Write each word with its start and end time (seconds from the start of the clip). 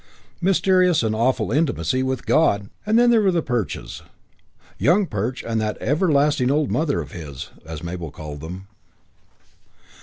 Mysterious 0.41 1.03
and 1.03 1.13
awful 1.15 1.51
intimacy 1.51 2.01
with 2.01 2.25
God! 2.25 2.61
IV 2.63 2.69
And 2.87 2.97
then 2.97 3.11
there 3.11 3.21
were 3.21 3.31
the 3.31 3.43
Perches 3.43 4.01
"Young 4.79 5.05
Perch 5.05 5.43
and 5.43 5.61
that 5.61 5.77
everlasting 5.79 6.49
old 6.49 6.71
mother 6.71 7.01
of 7.01 7.11
his", 7.11 7.51
as 7.67 7.83
Mabel 7.83 8.09
called 8.09 8.41
them. 8.41 8.65